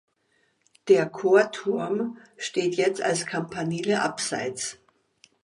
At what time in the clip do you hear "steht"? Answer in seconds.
2.35-2.73